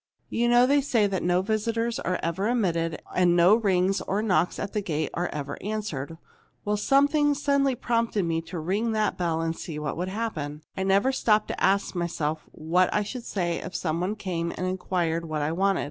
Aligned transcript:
"You 0.29 0.49
know, 0.49 0.65
they 0.65 0.81
say 0.81 1.05
that 1.05 1.21
no 1.21 1.43
visitors 1.43 1.99
are 1.99 2.19
ever 2.23 2.47
admitted, 2.47 3.03
and 3.15 3.35
no 3.35 3.53
rings 3.53 4.01
or 4.01 4.23
knocks 4.23 4.57
at 4.57 4.73
the 4.73 4.81
gate 4.81 5.11
are 5.13 5.27
ever 5.31 5.61
answered. 5.61 6.17
Well, 6.65 6.75
something 6.75 7.35
suddenly 7.35 7.75
prompted 7.75 8.25
me 8.25 8.41
to 8.49 8.57
ring 8.57 8.93
that 8.93 9.15
bell 9.15 9.41
and 9.41 9.55
see 9.55 9.77
what 9.77 9.97
would 9.97 10.09
happen. 10.09 10.63
I 10.75 10.81
never 10.81 11.11
stopped 11.11 11.49
to 11.49 11.63
ask 11.63 11.93
myself 11.93 12.45
what 12.51 12.91
I 12.91 13.03
should 13.03 13.25
say 13.25 13.57
if 13.57 13.75
some 13.75 14.01
one 14.01 14.15
came 14.15 14.51
and 14.57 14.65
inquired 14.65 15.25
what 15.29 15.43
I 15.43 15.51
wanted. 15.51 15.79